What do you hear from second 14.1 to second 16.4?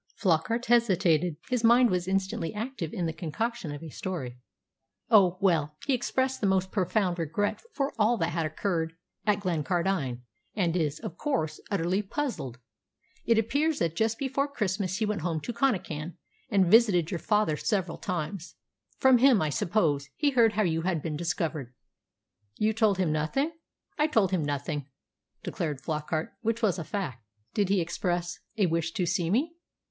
before Christmas he went home to Connachan